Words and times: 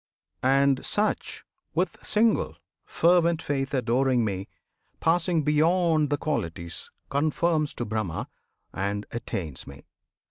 And 0.41 0.83
such 0.83 1.45
With 1.75 2.03
single, 2.03 2.55
fervent 2.85 3.39
faith 3.39 3.71
adoring 3.75 4.25
Me, 4.25 4.47
Passing 4.99 5.43
beyond 5.43 6.09
the 6.09 6.17
Qualities, 6.17 6.89
conforms 7.11 7.75
To 7.75 7.85
Brahma, 7.85 8.27
and 8.73 9.05
attains 9.11 9.67
Me! 9.67 9.83